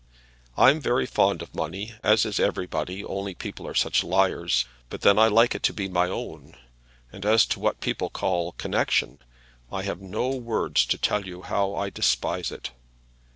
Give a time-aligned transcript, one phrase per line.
[0.57, 5.19] I'm very fond of money, as is everybody, only people are such liars, but then
[5.19, 6.55] I like it to be my own;
[7.11, 9.19] and as to what people call connexion,
[9.71, 12.71] I have no words to tell you how I despise it.